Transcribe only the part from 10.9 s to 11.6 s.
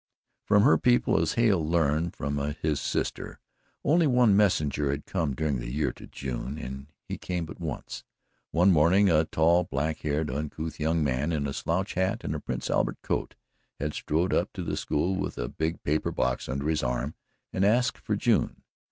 man, in a